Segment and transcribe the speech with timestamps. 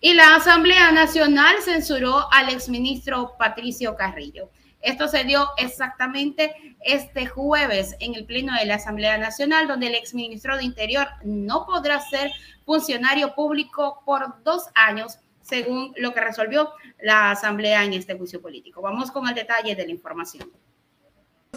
[0.00, 4.50] Y la Asamblea Nacional censuró al exministro Patricio Carrillo.
[4.84, 9.94] Esto se dio exactamente este jueves en el Pleno de la Asamblea Nacional, donde el
[9.94, 12.30] exministro de Interior no podrá ser
[12.66, 16.70] funcionario público por dos años, según lo que resolvió
[17.00, 18.82] la Asamblea en este juicio político.
[18.82, 20.52] Vamos con el detalle de la información.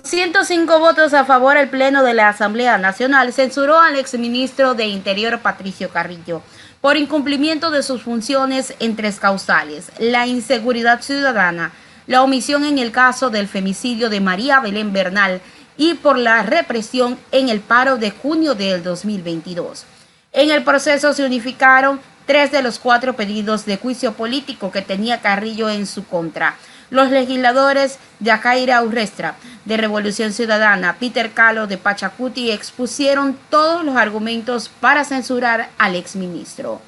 [0.03, 5.39] 105 votos a favor, el Pleno de la Asamblea Nacional censuró al exministro de Interior
[5.39, 6.41] Patricio Carrillo
[6.81, 11.71] por incumplimiento de sus funciones en tres causales, la inseguridad ciudadana,
[12.05, 15.41] la omisión en el caso del femicidio de María Belén Bernal
[15.77, 19.85] y por la represión en el paro de junio del 2022.
[20.33, 25.21] En el proceso se unificaron tres de los cuatro pedidos de juicio político que tenía
[25.21, 26.55] Carrillo en su contra.
[26.89, 34.69] Los legisladores Yajaira Urrestra, de Revolución Ciudadana, Peter Calo, de Pachacuti, expusieron todos los argumentos
[34.79, 36.81] para censurar al exministro.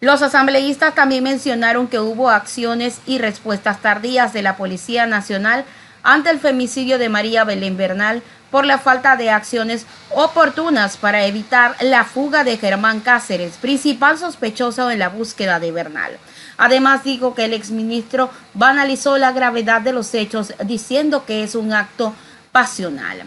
[0.00, 5.64] Los asambleístas también mencionaron que hubo acciones y respuestas tardías de la Policía Nacional
[6.02, 11.76] ante el femicidio de María Belén Bernal por la falta de acciones oportunas para evitar
[11.80, 16.18] la fuga de Germán Cáceres, principal sospechoso en la búsqueda de Bernal.
[16.58, 21.72] Además dijo que el exministro banalizó la gravedad de los hechos diciendo que es un
[21.72, 22.14] acto
[22.52, 23.24] pasional.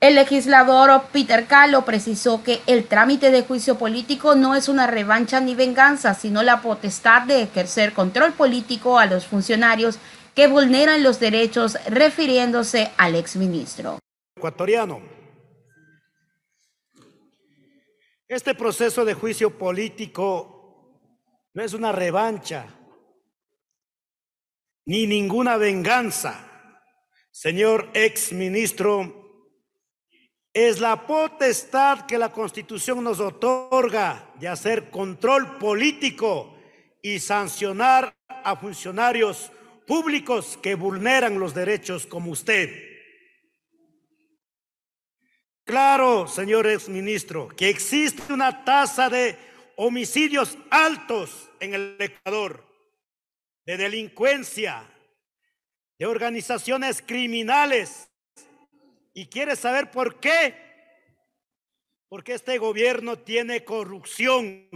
[0.00, 5.38] El legislador Peter Calo precisó que el trámite de juicio político no es una revancha
[5.38, 10.00] ni venganza, sino la potestad de ejercer control político a los funcionarios
[10.34, 14.00] que vulneran los derechos refiriéndose al exministro.
[14.36, 15.00] Ecuatoriano.
[18.26, 20.61] Este proceso de juicio político
[21.54, 22.66] no es una revancha
[24.84, 26.48] ni ninguna venganza.
[27.30, 29.22] Señor exministro
[30.52, 36.58] es la potestad que la Constitución nos otorga de hacer control político
[37.00, 39.50] y sancionar a funcionarios
[39.86, 42.70] públicos que vulneran los derechos como usted.
[45.64, 52.66] Claro, señor exministro, que existe una tasa de homicidios altos en el Ecuador,
[53.64, 54.88] de delincuencia,
[55.98, 58.12] de organizaciones criminales
[59.14, 60.54] ¿Y quiere saber por qué?
[62.08, 64.68] Porque este gobierno tiene corrupción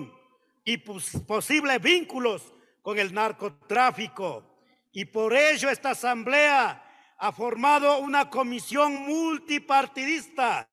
[0.65, 2.53] y posibles vínculos
[2.83, 4.45] con el narcotráfico.
[4.93, 6.83] Y por ello esta asamblea
[7.19, 10.69] ha formado una comisión multipartidista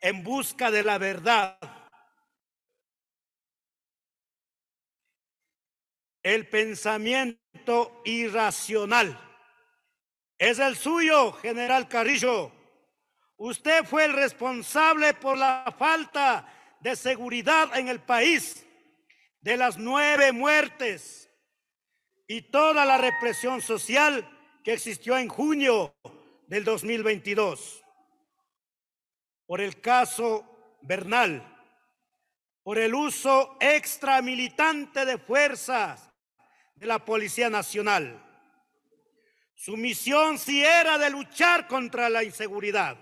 [0.00, 1.58] en busca de la verdad.
[6.28, 9.18] El pensamiento irracional
[10.36, 12.52] es el suyo, general Carrillo.
[13.38, 16.46] Usted fue el responsable por la falta
[16.80, 18.62] de seguridad en el país,
[19.40, 21.30] de las nueve muertes
[22.26, 24.28] y toda la represión social
[24.62, 25.94] que existió en junio
[26.46, 27.82] del 2022.
[29.46, 31.42] Por el caso Bernal,
[32.62, 36.07] por el uso extramilitante de fuerzas
[36.78, 38.24] de la Policía Nacional.
[39.54, 42.96] Su misión sí era de luchar contra la inseguridad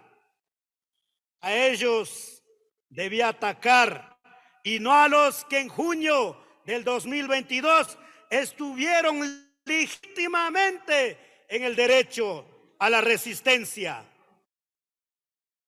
[1.47, 2.43] a ellos
[2.89, 4.19] debía atacar
[4.65, 7.97] y no a los que en junio del 2022
[8.31, 9.21] estuvieron
[9.65, 14.05] legítimamente en el derecho a la resistencia,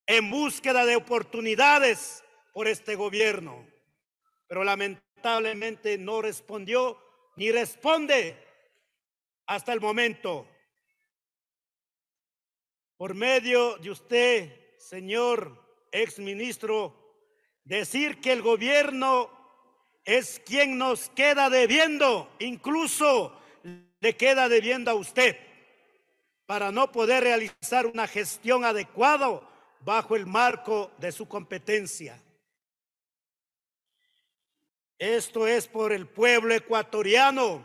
[0.06, 3.69] en búsqueda de oportunidades por este gobierno.
[4.48, 6.98] Pero lamentablemente no respondió
[7.38, 8.37] ni responde
[9.47, 10.44] hasta el momento.
[12.97, 17.15] Por medio de usted, señor ex ministro,
[17.62, 19.31] decir que el gobierno
[20.04, 23.41] es quien nos queda debiendo, incluso
[24.00, 25.38] le queda debiendo a usted,
[26.44, 29.41] para no poder realizar una gestión adecuada
[29.84, 32.20] bajo el marco de su competencia.
[34.98, 37.64] Esto es por el pueblo ecuatoriano,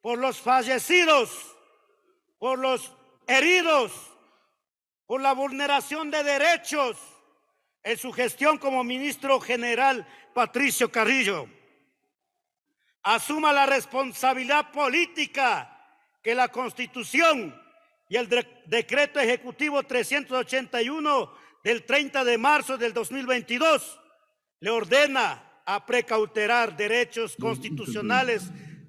[0.00, 1.56] por los fallecidos,
[2.38, 2.92] por los
[3.26, 3.92] heridos,
[5.06, 6.98] por la vulneración de derechos
[7.82, 11.48] en su gestión como ministro general Patricio Carrillo.
[13.02, 15.72] Asuma la responsabilidad política
[16.22, 17.60] que la Constitución
[18.08, 18.28] y el
[18.66, 21.32] decreto ejecutivo 381
[21.64, 24.00] del 30 de marzo del 2022
[24.60, 28.44] le ordena a precauterar derechos constitucionales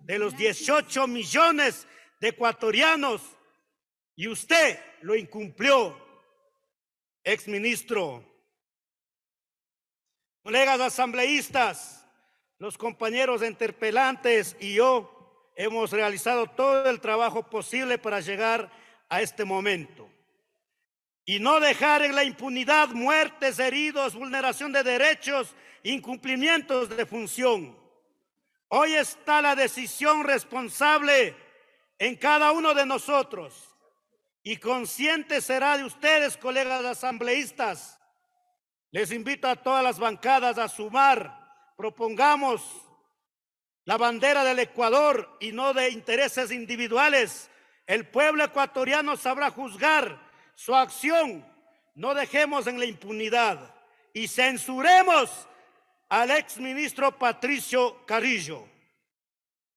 [0.06, 1.88] de los 18 millones
[2.22, 3.22] de ecuatorianos
[4.16, 5.98] y usted lo incumplió,
[7.24, 8.24] exministro.
[10.44, 12.08] Colegas asambleístas,
[12.58, 18.72] los compañeros interpelantes y yo hemos realizado todo el trabajo posible para llegar
[19.10, 20.10] a este momento.
[21.28, 25.54] Y no dejar en la impunidad muertes, heridos, vulneración de derechos,
[25.84, 27.78] incumplimientos de función.
[28.70, 31.36] Hoy está la decisión responsable
[32.00, 33.76] en cada uno de nosotros.
[34.42, 38.00] Y consciente será de ustedes, colegas asambleístas.
[38.92, 41.46] Les invito a todas las bancadas a sumar
[41.78, 42.62] propongamos
[43.86, 47.50] la bandera del Ecuador y no de intereses individuales,
[47.86, 50.27] el pueblo ecuatoriano sabrá juzgar
[50.58, 51.46] su acción.
[51.94, 53.76] No dejemos en la impunidad
[54.12, 55.48] y censuremos
[56.10, 58.68] al exministro Patricio Carrillo.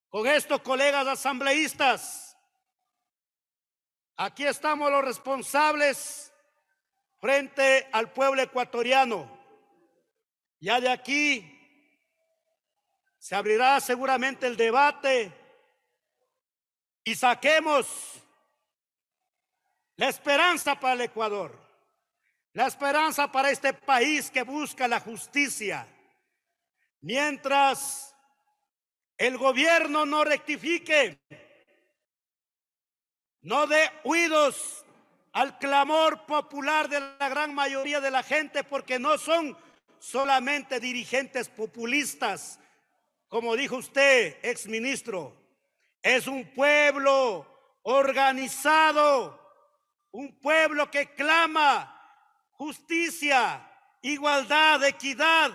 [0.08, 2.36] Con esto, colegas asambleístas,
[4.16, 6.32] aquí estamos los responsables
[7.20, 9.38] frente al pueblo ecuatoriano.
[10.60, 11.58] Ya de aquí
[13.18, 15.30] se abrirá seguramente el debate
[17.04, 18.19] y saquemos
[20.00, 21.54] la esperanza para el Ecuador,
[22.54, 25.86] la esperanza para este país que busca la justicia,
[27.02, 28.16] mientras
[29.18, 31.20] el gobierno no rectifique,
[33.42, 34.86] no dé oídos
[35.32, 39.54] al clamor popular de la gran mayoría de la gente, porque no son
[39.98, 42.58] solamente dirigentes populistas,
[43.28, 45.36] como dijo usted, ex ministro,
[46.02, 47.46] es un pueblo
[47.82, 49.39] organizado,
[50.12, 51.96] un pueblo que clama
[52.52, 53.66] justicia,
[54.02, 55.50] igualdad, equidad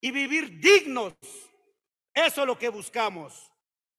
[0.00, 1.14] y vivir dignos.
[2.14, 3.50] Eso es lo que buscamos.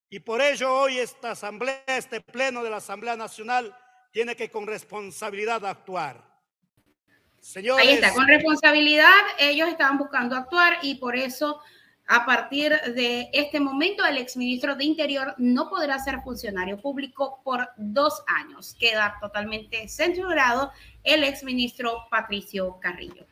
[0.09, 3.75] Y por ello hoy esta asamblea, este pleno de la Asamblea Nacional,
[4.11, 6.23] tiene que con responsabilidad actuar.
[7.39, 11.59] Señores, Ahí está, con responsabilidad ellos estaban buscando actuar y por eso
[12.07, 17.69] a partir de este momento, el exministro de Interior no podrá ser funcionario público por
[17.77, 18.75] dos años.
[18.77, 20.71] Queda totalmente censurado
[21.03, 23.25] el exministro Patricio Carrillo.